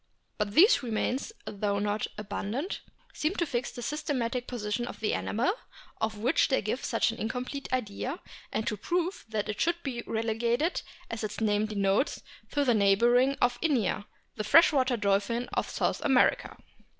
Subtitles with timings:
[0.39, 2.81] But these remains, though not abundant,
[3.13, 5.53] seem to fix the systematic position of the animal,
[5.97, 8.19] of which they give such an incomplete idea,
[8.51, 13.37] and to prove that it should be relegated, as its name denotes, to the neighbourhood
[13.43, 14.05] of Inia,
[14.37, 16.57] the fresh water dolphin of South America.